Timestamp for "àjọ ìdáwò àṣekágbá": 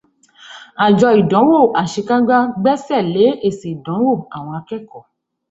0.85-2.37